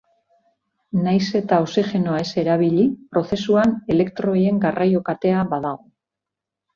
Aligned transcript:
Nahiz 1.07 1.25
eta 1.39 1.57
oxigenoa 1.65 2.21
ez 2.23 2.31
erabili, 2.43 2.85
prozesuan 3.15 3.73
elektroien 3.97 4.57
garraio 4.65 5.03
katea 5.11 5.45
badago. 5.53 5.85